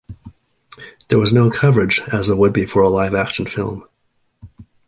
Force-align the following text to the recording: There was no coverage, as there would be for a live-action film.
There 1.09 1.19
was 1.19 1.31
no 1.31 1.51
coverage, 1.51 2.01
as 2.11 2.25
there 2.25 2.35
would 2.35 2.53
be 2.53 2.65
for 2.65 2.81
a 2.81 2.89
live-action 2.89 3.45
film. 3.45 3.87